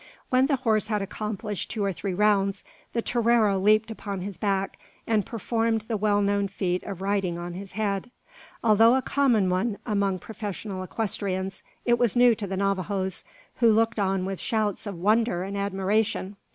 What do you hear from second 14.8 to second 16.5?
of wonder and admiration.